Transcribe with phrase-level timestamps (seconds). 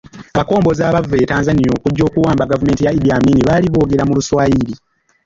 [0.35, 4.73] Abakombozi abaava e Tanzania okujja okuwamba gavumenti ya Iddi Amin baali boogera mu Luswayiri.